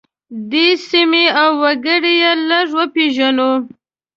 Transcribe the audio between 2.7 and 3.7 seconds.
وپیژنو.